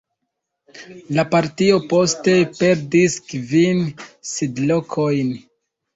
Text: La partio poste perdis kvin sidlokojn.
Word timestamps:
La 1.17 1.25
partio 1.33 1.77
poste 1.91 2.35
perdis 2.61 3.19
kvin 3.29 3.85
sidlokojn. 4.35 5.35